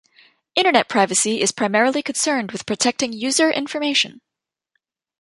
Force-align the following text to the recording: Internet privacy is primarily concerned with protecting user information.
Internet 0.55 0.89
privacy 0.89 1.41
is 1.41 1.51
primarily 1.51 2.01
concerned 2.01 2.51
with 2.51 2.65
protecting 2.65 3.13
user 3.13 3.51
information. 3.51 4.19